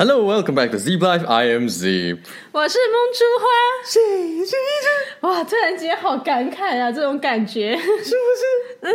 [0.00, 1.26] Hello, welcome back to Z Life.
[1.28, 2.16] I am Z.
[2.52, 3.46] 我是梦珠花，
[3.84, 4.00] 是
[4.46, 4.56] 是
[5.20, 5.44] 哇！
[5.44, 8.14] 突然间好感慨啊，这种感觉是不是？
[8.80, 8.90] 嗯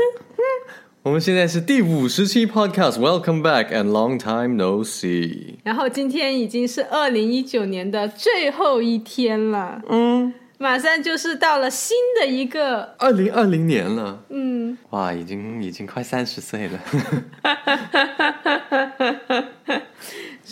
[1.04, 2.94] 我们现在是第五十期 Podcast.
[2.94, 5.57] Welcome back and long time no see.
[5.63, 16.80] 然后今天已经是二零一九年的最后一天了，嗯，马上就是到了新的一个二零二零年了，嗯，哇，已经已经快三十岁了。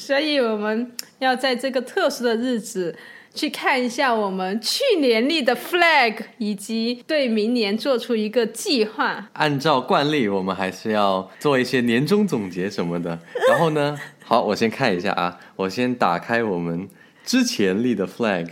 [0.05, 2.93] 所以我们要在这个特殊的日子
[3.33, 9.29] 去看一下我们去年立的 flag，以及对明年做出一个计划。
[9.31, 13.17] 按照惯例，我们还是要做一些年终总结什么的。
[13.47, 16.89] 然后呢，好，我先看一下啊，我先打开我们
[17.23, 18.49] 之前立的 flag。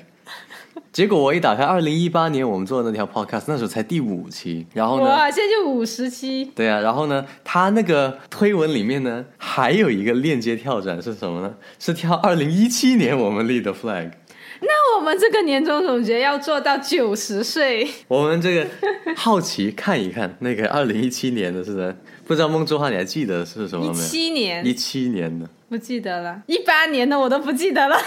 [0.91, 5.05] 结果我一打开，二零一八年我们做的那条 podcast，那时候才第五期，然后呢？
[5.05, 6.51] 哇，现在就五十期。
[6.55, 7.25] 对啊，然后呢？
[7.43, 11.53] 他那个推文里面呢，还有一个链接跳转是什么呢？
[11.79, 14.11] 是跳二零一七年我们立的 flag。
[14.63, 17.87] 那我们这个年终总结要做到九十岁。
[18.07, 18.67] 我们这个
[19.15, 21.97] 好奇看一看那个二零一七年的是的，
[22.31, 24.05] 不知道梦之花你还记得是什么没有？
[24.05, 25.45] 一七年，一七年的。
[25.67, 27.97] 不记得了，一八年的我都不记得了。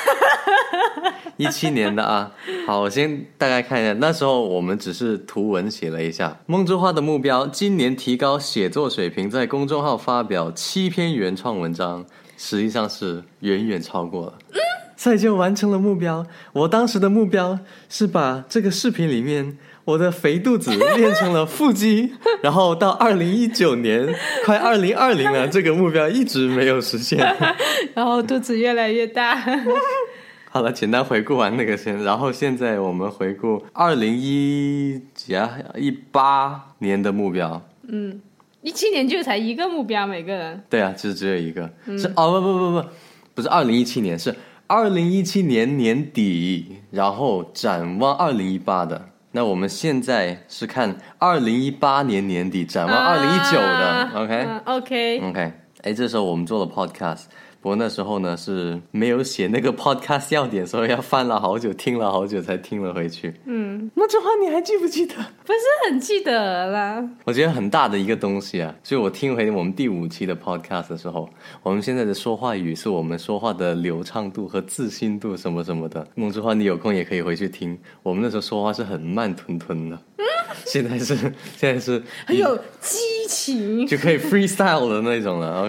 [1.36, 2.32] 一七年的啊，
[2.66, 6.34] 好，我先大概看一下，那时候我们只是图文写了一下。
[6.46, 12.02] 梦之花的目标，今年提高写作水平，在公众号发表七篇原创文章，
[12.38, 14.38] 实际上是远远超过了，
[14.96, 16.26] 所以就完成了目标。
[16.54, 17.58] 我当时的目标
[17.90, 19.58] 是把这个视频里面。
[19.84, 27.18] 我的肥肚子练成了腹肌，然后到二零一九年，快二零二零了，这个目标一直没有实现，
[27.94, 29.36] 然后肚子越来越大。
[30.50, 37.60] 好了，简单回顾完那个先，然后现在我们回顾二零一几啊一八年的目标。
[37.88, 38.20] 嗯，
[38.62, 40.62] 一七年就才一个目标，每个人。
[40.70, 41.68] 对啊，其实只有一个，
[41.98, 42.88] 是哦不不不不，
[43.34, 44.34] 不是二零一七年，是
[44.66, 49.10] 二零一七年年底，然后展望二零一八的。
[49.36, 55.52] 那我们现在是看二零一八年年底展望二零一九的，OK，OK，OK，
[55.82, 57.24] 哎，这时候我们做了 Podcast。
[57.64, 63.32] 不过那时候呢是没有写那个 podcast 要点，所以要翻了好久，听了好久才听了回去。
[63.46, 65.14] 嗯，那这话你还记不记得？
[65.14, 67.02] 不是很记得啦。
[67.24, 71.26] 我觉得很大的一个东西啊，就我听回我们第五期的 podcast 的时候，
[71.62, 76.06] 我们现在的说话语是我们说话的流畅度和自信度什么什么的。
[76.16, 79.96] 梦之花，你有空也可以回去听，我们那时候说话是很慢吞吞的。
[80.18, 80.24] 嗯
[80.66, 81.16] 现在是
[81.56, 85.62] 现在是很有激情，就可以 freestyle 的那种了。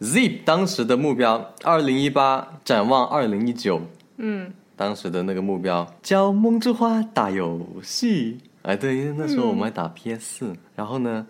[0.00, 3.82] OK，Zip 当时的目标，二零一八展望二零一九，
[4.16, 8.38] 嗯，当时的那个目标教梦之花打游戏。
[8.62, 11.26] 哎，对，那时候我们还打 PS，四然后呢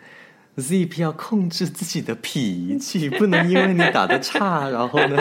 [0.56, 5.16] ，Zip 要控制自己的脾气，不能因为你打的差，然后呢，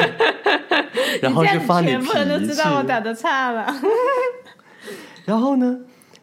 [1.22, 1.98] 然后就发你脾气。
[1.98, 3.74] 全部人都知道我打的差了。
[5.26, 5.82] 然后呢？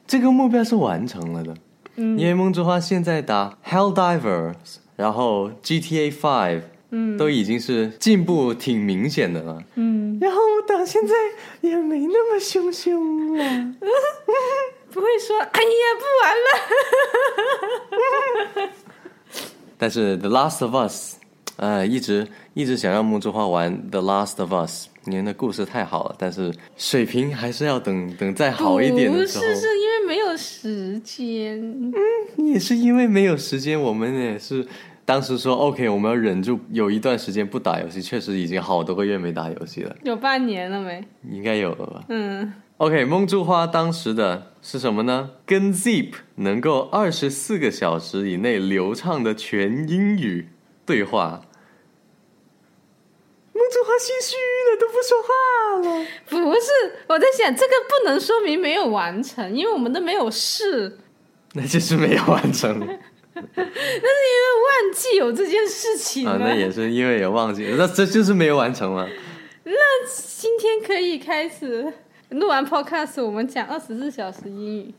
[0.08, 1.52] 这个目标是完成了的，
[1.96, 11.14] 因为梦之花现在打 Hell Divers，然后 GTA Five，嗯，都已经是进步挺明显的了，嗯，然后我到现在
[11.60, 13.44] 也没那么凶凶了，
[14.92, 16.34] 不会说哎呀不玩
[18.66, 18.70] 了，
[19.78, 21.16] 但是 The Last of Us，
[21.56, 24.88] 呃，一直一直想让木之花玩 The Last of Us。
[25.08, 29.44] 你的故事太好了，但是水平还是要等等再好一点的时候。
[29.44, 31.60] 不是，是因为没有时间。
[31.60, 31.94] 嗯，
[32.44, 33.80] 也是因为没有时间。
[33.80, 34.66] 我们也是
[35.06, 39.96] 当时说 OK，我们要忍住有一段时间不打游戏，确实已经好多个月没打游戏了。
[40.02, 41.02] 有半年了没？
[41.30, 42.04] 应该有了吧。
[42.08, 42.52] 嗯。
[42.78, 45.30] OK，梦珠花当时的是什么呢？
[45.46, 50.48] 跟 Zip 能够二十四个小时以内流畅的全英语
[50.84, 51.42] 对话。
[53.54, 54.36] 梦珠花心虚
[54.68, 55.28] 了，都不说话
[55.88, 56.06] 了。
[56.28, 56.68] 不是，
[57.06, 60.98] 我在想，这个不能说明没有完成，因为我们都没有试。
[61.54, 62.86] 那就是没有完成。
[63.54, 69.08] 那是因为忘记有这件事情啊，那也是因为有忘记，那这就是没有完成了。
[69.64, 69.72] 那
[70.06, 71.92] 今天可以开始
[72.30, 74.94] 录完 Podcast，我们讲二十四小时英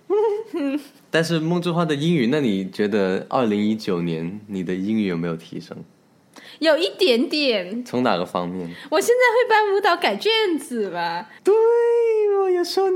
[0.53, 0.79] 语。
[1.09, 5.77] 但是梦之花的英语，那你觉得二零一九年你的英语有没有提升？
[6.59, 8.69] 有一点点，从哪个方面？
[8.89, 11.29] 我现在会帮舞蹈改卷子吧。
[11.43, 11.53] 对，
[12.41, 12.87] 我有时候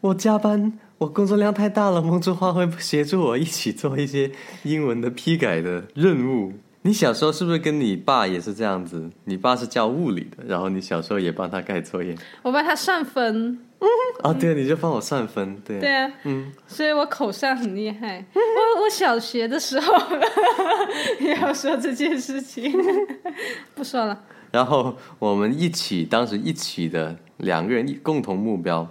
[0.00, 4.30] 我加班，我工作量太大了，梦之花会协助我一起做一些
[4.64, 6.52] 英文的批改的任务。
[6.82, 9.08] 你小时候是不是跟你爸也是这样子？
[9.24, 13.58] 你爸是教物理的，然后你小时候也帮他改作业，我帮他算分。
[14.22, 15.78] 啊，对啊，你就帮我算分，对。
[15.78, 18.24] 对啊，嗯，所以我口算很厉害。
[18.34, 19.94] 我我小学的时候
[21.20, 22.72] 也要说这件事情，
[23.76, 24.20] 不说了。
[24.50, 28.88] 然后我们一起当时一起的两个人一共同目标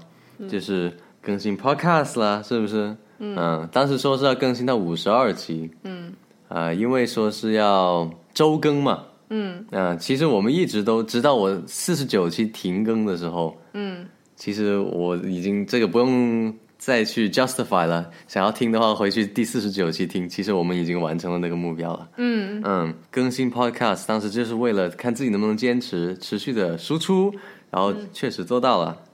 [0.47, 2.95] 就是更新 Podcast 啦，是不是？
[3.19, 6.13] 嗯，当时说是要更新到五十二期，嗯，
[6.49, 14.05] 啊、因为说是要周更嘛，嗯，啊、其实我们一直都知道，我四十九期停更的时候，嗯，
[14.35, 22.61] 其实我已经这个不用再去 justify 了，想要听的话回去第四十九期听，其实我们已经完成了那个目标了，嗯。
[22.63, 27.33] 嗯，更新 podcast 当时就是为了看自己能不能坚持持续的输出，
[27.71, 28.95] 然后确实做到了。
[28.99, 29.06] 嗯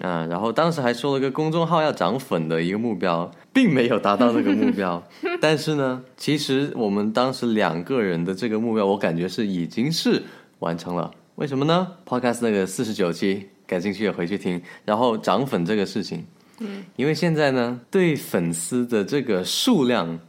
[0.00, 5.02] 啊，然后当时还说了个公众号要涨粉的一个目标，并没有达到那个目标。
[5.40, 10.22] 但是呢，其实我们当时两个人的这个目标，我感觉是已经是
[10.58, 11.10] 完成了。
[11.36, 14.60] 为什么呢？Podcast 那个四十九期，感兴趣的回去听。
[14.84, 16.24] 然后涨粉这个事情，
[16.60, 20.20] 嗯，因为现在呢，对粉丝的这个数量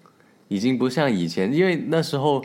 [0.48, 2.44] 已经不像以前，因为那时候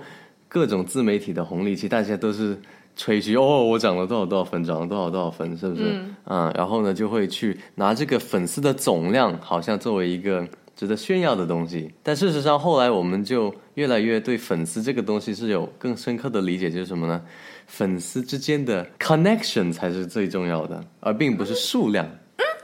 [0.48, 2.58] 各种自媒体的红利期，大家都是
[2.98, 6.04] 吹嘘哦，我涨了多少多少粉，涨了多少多少粉，是不是？
[6.26, 11.90] 嗯然后呢，就会去拿这个粉丝的总量，好像作为一个值得炫耀的东西。
[12.02, 17.22] 但事实上，后来我们就越来越对粉丝这个东西是有更深刻的理解，就是什么呢？
[17.68, 22.04] 粉丝之间的 connection 才是最重要的，而并不是数量。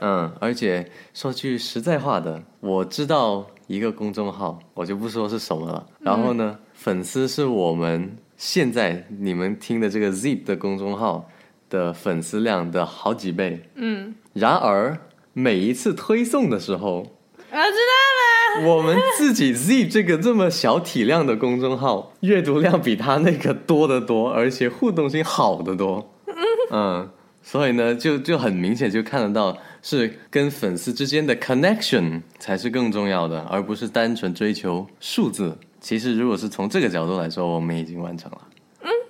[0.01, 5.87] 嗯，而且说句实在话的，我知道一个公众号，我就不说是什么了。
[5.99, 11.29] 然后呢，粉丝是我们现在你们听的这个 Zip 的公众号
[11.69, 13.69] 的粉丝量的好几倍。
[13.75, 14.97] 嗯，然而
[15.33, 17.03] 每一次推送的时候，我
[17.45, 18.67] 知道了。
[18.67, 26.13] 我们自己 Z 这个这么小体量的公众号，阅读量比他那个多得多，而且互动性好得多。
[26.71, 27.09] 嗯，
[27.41, 35.57] 所以呢，就就很明显就看得到，是跟粉丝之间的 connection 才是更重要的，而不是单纯追求数字。
[35.85, 38.41] 其实，如果是从这个角度来说，我们已经完成了。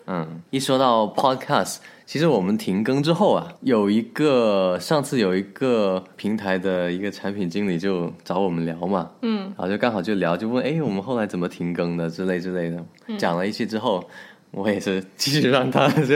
[0.08, 12.84] 嗯，一说到 podcast，其实我们停更之后啊，有一个上次有一个平台的一个产品经理就找我们聊嘛，嗯，然后就刚好就聊，就问，哎，我们后来怎么停更的之类之类的，
[13.18, 14.04] 讲了一期之后。
[14.52, 16.16] 我也是继续让他就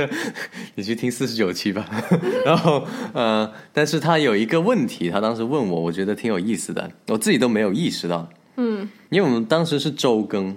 [0.75, 1.85] 你去听四十九期吧，
[2.45, 2.81] 然后
[3.11, 8.29] 呃，但是他有一个问题，他当时问我，我觉得挺有意思的，我自己都没有意识到，
[8.61, 10.53] 嗯，因为我们当时是周更，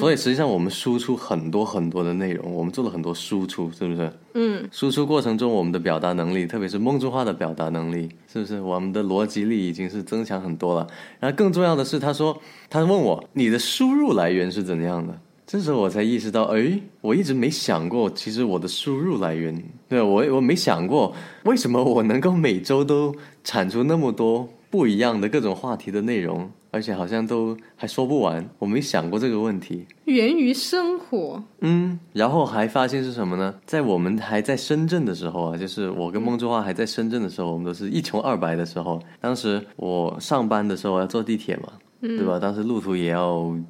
[0.00, 4.12] 所以实际上我们输出很多很多的内容，我们做了很多输出，是不是？
[4.34, 8.60] 嗯，输出过程中我们的表达能力，特别是梦中话的表达能力，是不是？
[8.60, 10.84] 我们的逻辑力已经是增强很多了。
[11.20, 12.36] 然后更重要的是，他说
[12.68, 15.16] 他问我你的输入来源是怎样的？
[15.46, 21.14] 这时候我才意识到，哎，我一直没想过，其实我的输入来源，对我我没想过，
[21.44, 23.14] 为什么我能够每周都
[23.44, 29.86] 产出那么多不一样的各种话题的内容，而且好像都还说不完，我没想过这个问题。
[30.06, 33.54] 源于生活，嗯，然后还发现是什么呢？
[33.64, 39.00] 在我们还在深圳的时候啊，就是我跟孟之花还在深圳的时候，我们都是一穷二白的时候。
[39.20, 41.68] 当时我上班的时候要坐地铁嘛，
[42.06, 42.38] 对吧？
[42.38, 43.64] 当时路途也要嗯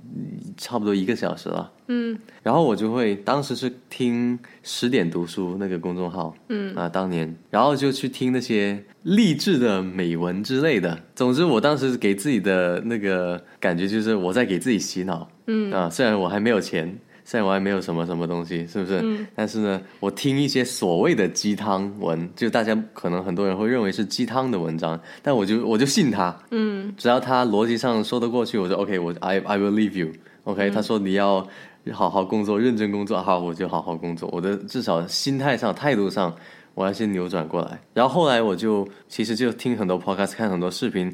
[0.57, 1.71] 差不多一个小时了。
[1.89, 10.99] 嗯，然后我就会当时是听十点读书那个公众号，嗯啊，当年，然后就去听那些励志的美文之类的。
[11.15, 15.29] 总之，我当时给自己的那个感觉就是我在给自己洗脑。
[15.47, 16.99] 嗯啊，虽然我还没有钱。
[17.25, 19.27] 虽然我还没有什么什么东西，是不是？
[19.35, 26.37] 但是呢，我听一些所谓的鸡汤文，就大家可能很多人会认为是鸡汤的文章，但我就我就信他。
[26.51, 30.13] 嗯，只要他逻辑上说得过去，我就 OK，我 I I will leave you。
[30.45, 31.47] OK，、他说你要
[31.93, 34.29] 好好工作，认真工作，好，我就好好工作。
[34.31, 36.35] 我的至少心态上、态度上，
[36.75, 37.81] 我要先扭转过来。
[37.95, 41.11] 然后后来我就其实就听很多 podcast，看很多视频。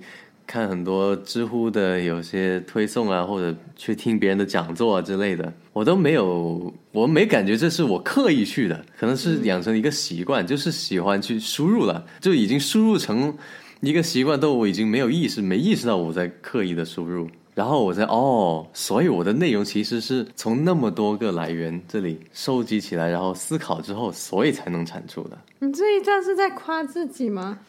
[0.50, 13.32] 看很多知乎的有些推送啊，或者去听别人的讲座啊之类的，我都没有，我没感觉这是我刻意去的，可能是养成一个习惯，就是喜欢去输入了，就已经输入成
[13.80, 25.38] 一个习惯，都我已经没有意识，没意识到我在刻意的输入，然后我在哦，所以我的内容其实是从那么多个来源这里收集起来，然后思考之后，所以才能产出的。
[25.60, 27.60] 你这一段是在夸自己吗？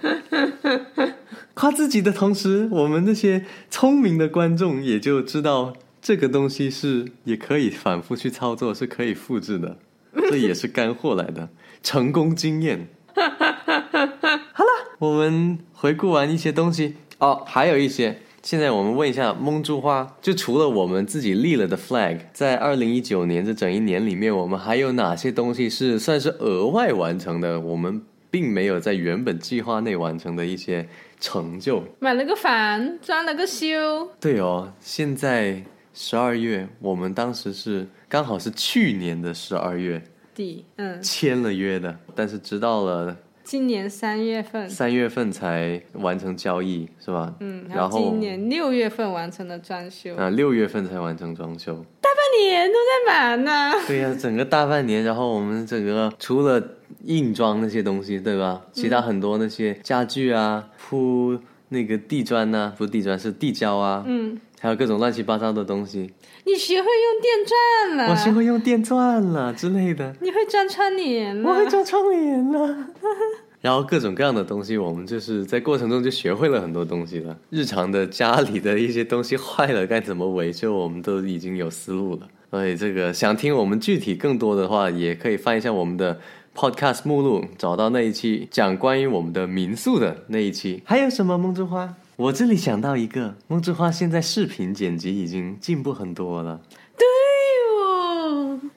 [1.54, 9.76] 夸自己的同时，我们那些聪明的观众也就知道这个东西是也可以反复去操作，是可以复制的，
[10.30, 11.50] 这也是干货来的
[11.82, 12.88] 成功经验。
[13.14, 18.22] 好了，我们回顾完一些东西哦，还有一些。
[18.42, 27.60] 现在我们问一下蒙珠花，就除了我们自己立了的 flag，在二零一九年这整一年里面，我们还有哪些东西是算是额外完成的？
[27.60, 31.82] 我们并没有在原本计划内完成的一些成就。
[31.98, 40.00] 买了个房，装了个修，对哦，现在十二月，我们当时是刚好是去年的十二月，
[40.34, 47.34] 底，嗯，签了约的，但是直到了今年三月份，三月份才完成交易，是吧？
[47.40, 51.84] 嗯，然后今年六月份完成了装修，啊，六月份才完成装修。
[52.30, 53.72] 半年都在忙呢。
[53.86, 56.62] 对呀、整个大半年，然后我们整个除了
[57.04, 58.62] 硬装那些东西，对吧？
[58.72, 61.38] 其他很多那些家具啊，铺
[61.70, 66.12] 那个地砖呐、不是地砖是地胶啊，嗯，还有各种乱七八糟的东西，
[66.44, 72.86] 你学会用电钻了，我学会用电钻了之类的，你会装窗帘了，我会装窗帘了。
[73.60, 77.36] 然后各种各样的东西，我们就是在过程中就学会了很多东西了。
[77.50, 82.28] 日常的家里的一些东西坏了该怎么维修，我们都已经有思路了。
[82.50, 86.18] 所以这个想听我们具体更多的话，也可以翻一下我们的
[86.54, 90.82] podcast 目录，找到那一期讲关于我们的民宿的那一期。
[90.84, 91.94] 还有什么梦之花？
[92.16, 96.60] 我这里想到一个，梦之花现在视频剪辑已经进步很多了。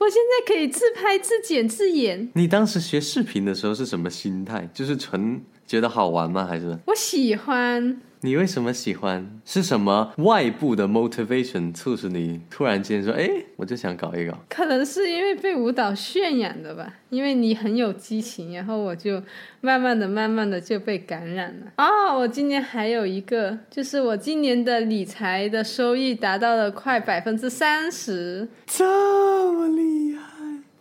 [0.04, 4.70] 我现在可以自拍、自剪、自演，你当时学视频的时候是什么心态？
[4.74, 6.46] 就是纯觉得好玩吗？
[6.46, 8.02] 还是我喜欢。
[8.26, 9.42] 你为什么喜欢？
[9.44, 19.22] 是什么外部的 motivation 促使你突然间说：“哎，我就想搞一搞可能是因为被舞蹈渲染的吧，因为你很有激情，然后我就
[19.60, 21.74] 慢慢的、慢慢的就被感染了。
[21.84, 30.23] 哦，我今年还有一个，就是我今年的理财的收益达到了快百分之三十。？”这么厉害！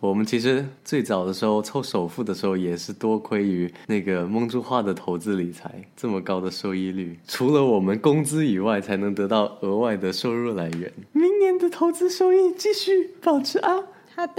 [0.03, 10.91] 我们其实最早的时候凑首付的时候，也是多亏于那个梦珠化的投资理财这么高的收益率，除了我们工资以外，才能得到额外的收入来源。
[11.13, 13.79] 明年的投资收益继续保持啊！
[14.15, 14.33] 好的，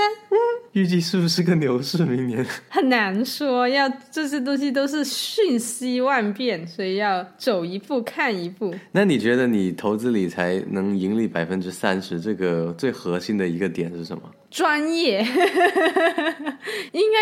[0.73, 2.05] 预计是不是个牛市？
[2.05, 8.73] 明年 很难说，要这些东西都是瞬息万变，所以要走一步看一步。
[8.93, 14.23] 那你觉得你投资理财能盈利百分之三十，这个最核心的一个点是什么？
[14.49, 15.27] 专业，
[16.39, 16.44] 应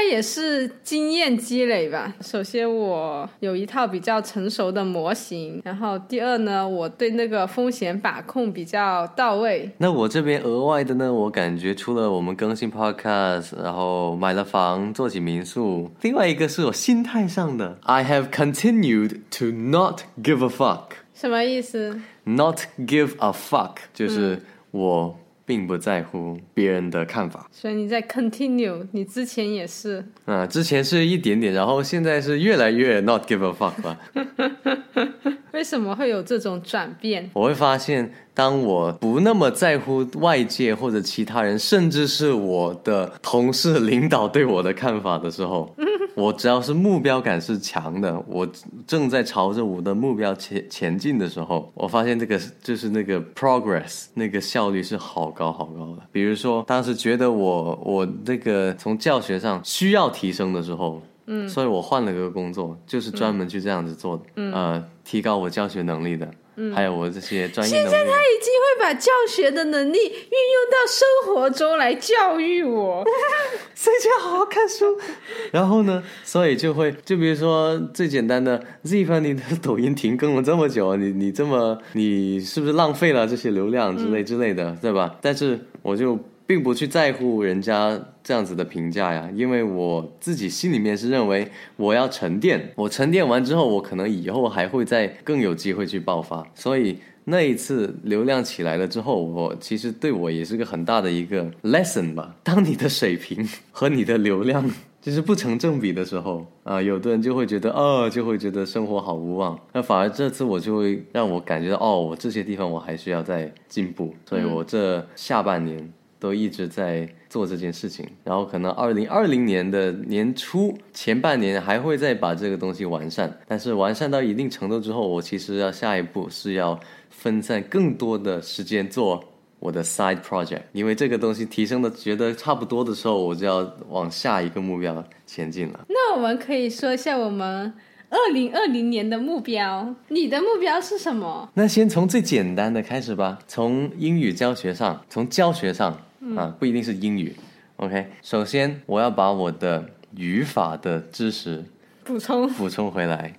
[0.03, 2.13] 该也是经验积累吧。
[2.21, 9.71] 首先，我有一套比较成熟的模型，然后第二呢，我对那个风险把控比较到位。
[9.79, 17.79] 那我这边额外的呢，我感觉除了我们更新 podcast，然后买了房，做起民宿，另外一个是我心态上的。
[17.83, 24.43] I have continued to not give a fuck, 什么意思？not give a fuck，就是
[24.73, 27.49] 我并不在乎别人的看法。
[27.51, 30.05] 所以你在 continue，你之前也是。
[30.25, 33.99] 啊，之前是一点点，然后现在是越来越 not give a fuck 吧。
[35.53, 37.31] 为什么会有这种转变？
[37.35, 45.75] 我会发现，当我不那么在乎外界或者其他人，甚至是我的同事、领导对我的看法的时候，
[46.15, 48.47] 我只要是目标感是强的，我
[48.87, 56.03] 正在朝着我的目标前前进的时候，我发现这个就是那个 progress 那个效率是好高好高的。
[56.11, 61.01] 比如说，当时觉得我我那个从教学上需要提升的时候。
[61.27, 67.91] 嗯，所以我换了个工作，就是专门去这样子做的，嗯、呃，提高我教学能力的，嗯，还有我这些专业现在。
[67.91, 73.05] 他已经会把教学的能力运用到生活中来教育我。
[73.75, 74.99] 所以就要好好看书。
[75.51, 85.17] 然后呢，所以就会，就比如说最简单的，Z 凡，你的抖音停更了这么久，你你这么，你是不是浪费了这些流量之类之类的，对吧？
[85.21, 96.99] 但是我就并不去在乎人家这样子的评价呀，因为我自己心里面是认为我要沉淀，我沉淀完之后，我可能以后还会再更有机会去爆发，所以。
[97.25, 102.35] 那一次流量起来了之后，我其实对我也是个很大的一个 lesson 吧。
[102.43, 104.69] 当你的水平和你的流量
[105.01, 109.57] 就是不成正比的时候啊，有的人就会觉得哦，就会觉得生活好无望。
[109.73, 114.13] 那反而这次我就会让我感觉到哦，我这些地方我还需要再进步。
[114.29, 115.93] 所以我这下半年
[116.23, 126.79] 都一直在做这件事情，然后可能二零二零年的年初前半年还会再把这个东西完善，但是完善到一定程度之后，我其实要下一步是要
[127.11, 129.21] 分散更多的时间做
[129.59, 135.81] 我的 side project，因为这个东西提升的觉得差不多的时候，我就要往下一个目标前进了。
[135.89, 137.73] 那我们可以说一下我们
[138.11, 139.93] 二零二零年的目标。
[140.07, 141.51] 你的目标是什么？
[141.55, 145.99] 那先从最简单的开始吧，从英语教学上，从教学上
[146.37, 147.35] 啊，不一定是英语。
[147.77, 151.65] OK，首先我要把我的语法的知识
[152.05, 152.49] 补充。
[152.53, 153.35] 补充回来，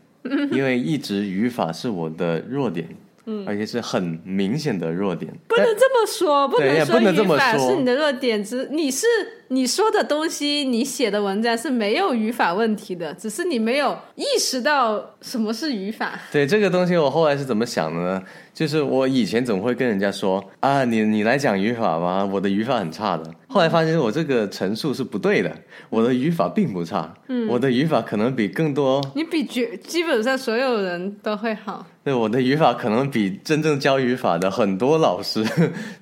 [0.51, 2.87] 因为一直语法是我的弱点，
[3.25, 5.33] 嗯，而且是很明显的弱点。
[5.47, 9.05] 不能这么说，不能说不能这么语法说是你的弱点，只你是
[9.47, 16.19] 你说的东西，你写的文章是没有语法问题的，只是你没有意识到什么是语法。
[16.31, 18.23] 对这个东西，我后来是怎么想的呢？
[18.53, 23.23] 就是我以前总会跟人家说啊，你你来讲语法吧，我的语法很差的。
[23.53, 25.55] 后来发现我这个陈述是不对的，
[25.91, 31.85] 我的语法并不差，嗯，我的语法可能比更多，你比绝基本上所有人都会好。
[32.03, 35.45] 对，我的语法可能比真正教语法的很多老师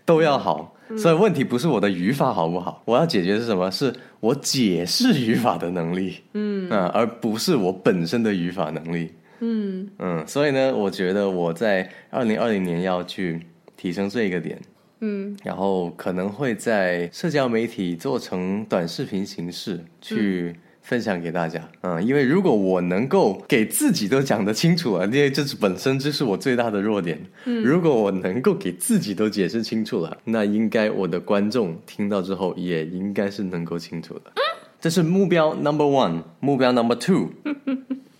[0.06, 0.74] 都要好。
[0.98, 3.70] 所以问题不是我的语法好不好，我要解决是什么？
[3.70, 10.26] 是我解释语法的能力，嗯啊，而不是我本身的语法能力，嗯嗯。
[10.26, 13.42] 所以呢，我觉得我在二零二零年要去
[13.76, 14.58] 提升这一个点。
[15.02, 21.68] 嗯，然后可能会在社交媒体做成短视频形式去分享给大家。
[21.82, 27.20] 嗯，因为如果我能够给自己都讲得清楚了，因为这是本身这是我最大的弱点。
[27.46, 34.32] 嗯，如果我能够给自己都解释清楚了，那应该我的观众听到之后也应该是能够清楚的。
[34.36, 34.42] 嗯，
[34.80, 37.30] 这是目标 number one，目标 number two。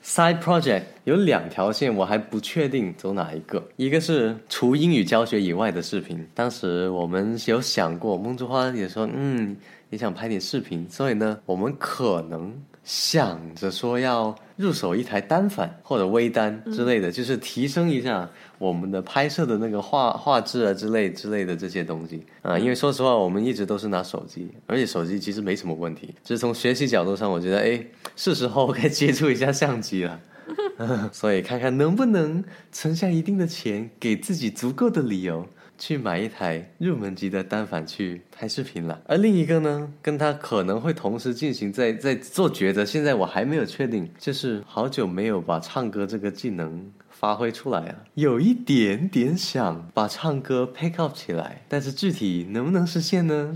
[0.04, 3.64] Side project 有两条线，我还不确定走哪一个。
[3.76, 9.56] 一个是除英语教学以外的视频，当时我们有想过，梦之花也说，嗯，
[9.90, 12.54] 也想拍点视频，所以呢，我们可能。
[12.84, 18.28] 想着说要入手一台单反或者微单之类的，就是提升一下
[18.62, 22.60] 我们的拍摄的那个画画质啊之类之类的这些东西啊。
[22.60, 26.14] 因为说实话，我们一直都是拿手机，而且手机其实没什么问题。
[26.24, 27.84] 就是从学习角度上，我觉得哎，
[28.16, 30.20] 是时候该接触一下相机了。
[31.12, 35.48] 所以看看能不能存下一定的钱，给自己足够的理由。
[35.78, 42.86] 去买一台入门级的单反去拍视频了，而另一个呢，跟他可能会同时进行，在在做抉择。
[42.86, 46.88] 现在我还没有确定，就是好久没有把唱歌这个技能
[47.22, 53.56] 发挥出来啊，有一点点想把唱歌 pick up 起来，但是具体能不能实现呢？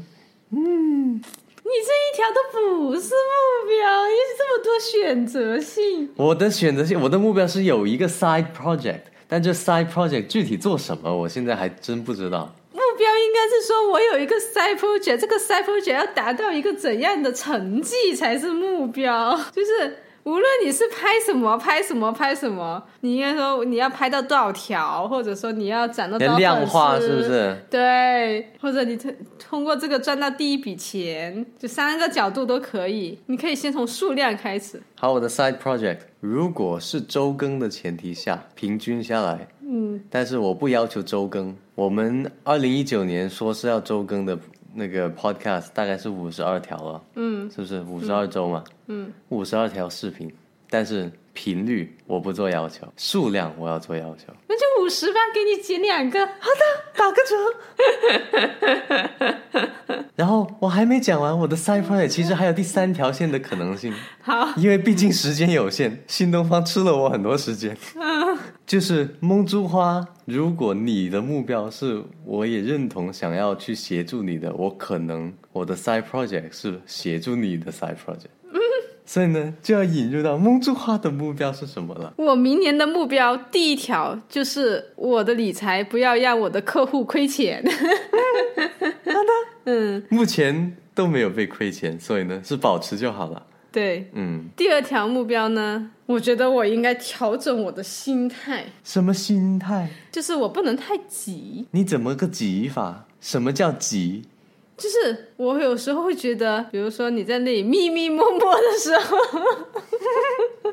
[0.51, 6.11] 嗯，你这一条都不是目标，你这么多选择性。
[6.15, 9.01] 我的选择性，我的目标是有一个 side project。
[9.27, 12.53] 但这 side project 具体做什么，我现在还真不知道。
[12.71, 19.35] 目标应该是说，我有一个 side project，这个 side project 要达到一个怎样的成绩才是目标？
[19.51, 20.03] 就是。
[20.25, 27.55] 无论你是拍什么拍什么拍什么，你应该说你要拍到多少条，或者说你要攒到多少量化是不是？
[27.69, 33.19] 对，或者你通通过这个赚到第一笔钱，就三个角度都可以。
[33.27, 34.81] 你可以先从数量开始。
[34.95, 41.55] 好，我的 side project 如果是周更的前提下，平均下来，嗯，但是我不要求周更。
[41.75, 44.35] 我们二零一九年说是要周更的。
[44.75, 47.81] 那个 podcast 大概是五十二条了，嗯，是不是？
[47.83, 48.63] 五十二周嘛？
[48.87, 50.31] 嗯，五十二条视频，
[50.69, 54.33] 但是频率我不做要求，数量我要做要求。
[54.47, 56.63] 那就五十吧，给你减两个，好的，
[56.95, 57.35] 打个折。
[60.15, 63.93] 然后我还没讲完我的 side project，其实还有第三条线的可能性。
[64.21, 67.77] 好，因为毕竟时间有限，新东方吃了我很多时间。
[68.65, 78.31] 就是蒙珠花，如果你的目标是，我也认同想要去协助你的，我可能我的 side project 是协助你的 side project。
[79.05, 82.13] 所以呢，就要引入到蒙珠花的目标是什么了？
[82.17, 87.63] 我明年的目标第一条就是我的理财不要让我的客户亏钱。
[87.65, 89.31] 好的，
[89.71, 93.45] 嗯，目前都没有被亏钱，所以呢是保持就好了。
[93.71, 98.65] 对，嗯，第二条目标呢，我觉得我应该调整我的心态。
[98.83, 99.89] 什么心态？
[100.11, 101.67] 就是我不能太急。
[101.71, 103.05] 你怎么个急法？
[103.19, 104.23] 什么叫急？
[104.77, 109.17] 就是我有时候会觉得，比如说你在那里密密摸摸的时候，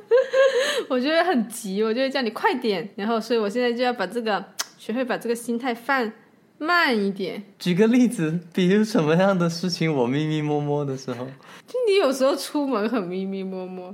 [0.88, 2.88] 我觉得很急，我就会叫你快点。
[2.96, 4.44] 然后，所以我现在就要把这个
[4.78, 6.12] 学会把这个心态放。
[6.58, 7.42] 慢一点。
[7.58, 11.26] 举个例子，比如什么样的事情我咪咪摸摸的时候？
[11.66, 13.92] 就你有时候出门很咪咪摸摸，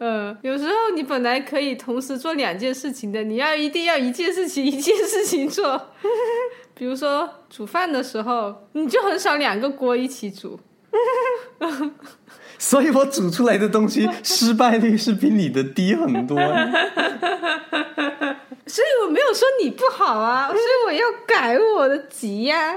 [0.00, 5.80] 嗯， 有时候你本来可以同时做两件事情的，你要一定要一件事情一件事情做。
[6.78, 10.60] 比如说煮饭的时候，你就很少两个锅一起煮。
[12.58, 16.36] 所以我煮出来的东西失败率是比你的低很多。
[18.66, 22.74] 所以我没有说你不好啊， 所以我要改我的急呀。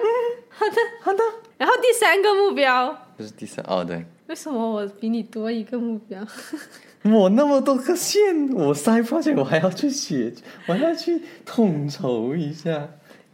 [0.49, 1.23] 好的，好的。
[1.57, 4.05] 然后第三个目标，这是第三哦，对。
[4.27, 6.25] 为什么我比你多一个目标？
[7.03, 10.33] 我那么多个线，我塞发现我还要去写，
[10.67, 12.89] 我还要去统筹一下。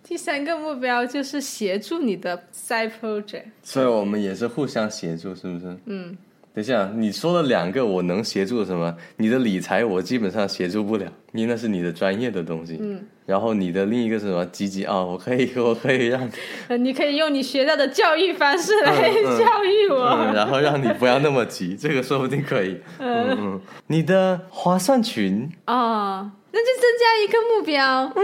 [0.08, 5.76] 第三个目标就是协助你的 side project，所以我们也是互相协助，是不是？
[5.86, 6.16] 嗯。
[6.54, 8.96] 等一下，你说了两个我能协助什么？
[9.18, 12.78] 你的理财我基本上协助不了，因为那是你的专业的东西。
[12.80, 13.04] 嗯。
[13.26, 14.46] 然后你的另一个是什么？
[14.46, 16.30] 积极啊，我可以，我可以让。
[16.80, 20.06] 你可以用你学到的教育方式来 教育我。
[20.06, 22.80] 嗯，然后让你不要那么急，这个说不定可以。
[23.00, 23.62] 嗯嗯。
[23.88, 28.14] 你的划算群哦，那就增加一个目标。
[28.16, 28.24] 嗯。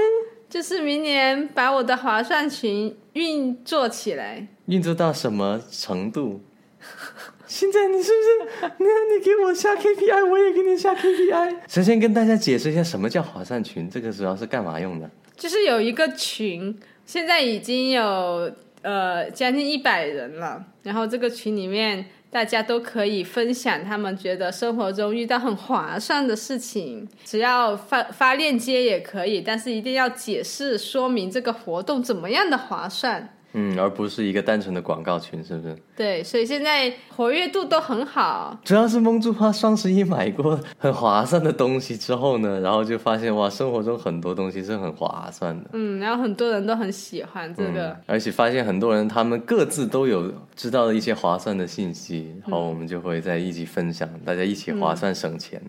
[0.51, 4.45] 就是明年把我的划算群运作起来。
[4.65, 6.41] 运作到什么程度？
[7.47, 8.71] 现在你是不是？
[8.77, 8.85] 那
[9.17, 11.55] 你给我下 KPI，我也给你下 KPI。
[11.69, 15.09] 首先跟大家解释一下什么叫划算群，这个主要是干嘛用的？
[15.37, 33.35] 就是有一个群，现在已经有呃将近一百人了，然后这个群里面大家都可以分享他们觉得生活中遇到很划算的事情，只要发发链接也可以，但是一定要解释说明这个活动怎么样的划算。
[33.53, 35.75] 嗯，而不是一个单纯的广告群，是不是？
[35.95, 38.59] 对，所以现在活跃度都很好。
[38.63, 45.69] 主要是梦珠花双十一买过很划算的东西之后呢，然后就发现哇，生活中很多东西是很划算的。
[45.73, 55.61] 嗯，然后很多人都很喜欢这个，而且发现很多人他们各自都有知道的一些划算的信息，然后我们就会在一起分享，大家一起划算省钱。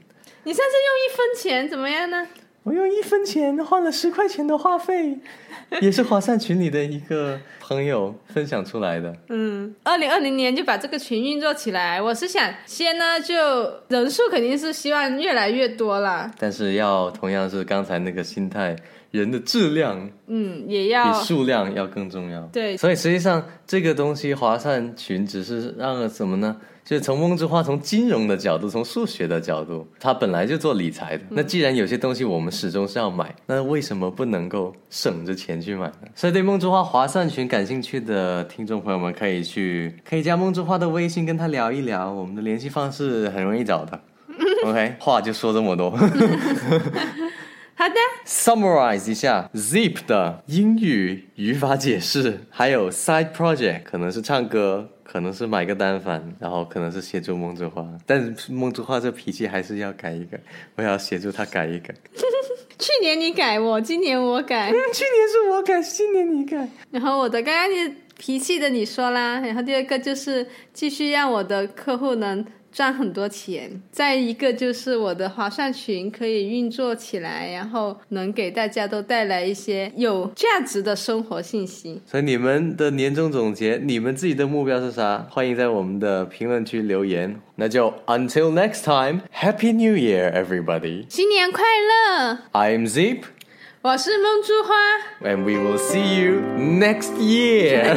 [0.44, 2.26] 你上次用一分钱怎么样呢？
[2.64, 5.18] 我用一分钱换了十块钱的话费，
[5.82, 9.12] 也是华善群里的一个朋友分享出来的。
[9.30, 12.00] 嗯，二零二零年就把这个群运作起来。
[12.00, 13.34] 我是想先呢，就
[13.88, 18.76] 人数肯定是希望越来越多了，但是要同样是刚才那个心态，
[19.12, 22.40] 人的质量，嗯，也要比数量要更重要。
[22.52, 26.56] 对，所以实际上这个东西划算群只是让什么呢？
[26.84, 31.22] 就是从梦之花从金融的角度，从数学的角度，它本来就做理财的。
[31.28, 36.08] 那既然有些东西我们始终是要买，那为什么不能够省着钱去买呢？
[36.16, 44.00] 所以对梦之花划算群感兴趣的听众朋友们，可以去可以加梦之花的微信跟他聊一聊，我们的联系方式很容易找的。
[44.66, 45.96] OK，话就说这么多。
[47.82, 54.88] 好的，summarize 一下 Zip 的英语语法解释，还有 side project 可能是唱歌。
[55.02, 60.40] 可能是买个单反，然后可能是协助梦之花，但是梦之花这脾气还是要改一改，
[60.76, 61.92] 我要协助他改一改。
[62.78, 64.70] 去年你改我，今年我改。
[64.70, 66.66] 去年是我改，今年你改。
[66.90, 72.46] 然后我的刚刚你脾气的你说啦，然后第二个就是继续让我的客户能。
[72.72, 82.00] 赚很多钱，再一个就是我的划算群可以运作起来，然后能给大家都带来一些有价值的生活信息。
[82.06, 85.26] 所以你们的年终总结，你们自己的目标是啥？
[85.30, 87.38] 欢迎在我们的评论区留言。
[87.56, 91.04] 那就 Until next time，Happy New Year, everybody！
[91.08, 93.18] 新年快乐！I'm Zip，
[93.82, 94.74] 我是梦珠花
[95.28, 97.96] ，and we will see you next year。